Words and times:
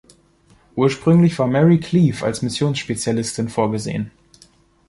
Ursprünglich 0.75 1.37
war 1.37 1.45
Mary 1.45 1.79
Cleave 1.79 2.25
als 2.25 2.41
Missionsspezialistin 2.41 3.49
vorgesehen. 3.49 4.09